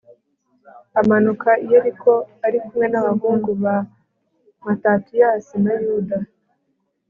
[0.99, 2.13] amanuka i yeriko
[2.45, 3.75] ari kumwe n'abahungu be
[4.65, 6.17] matatiyasi na yuda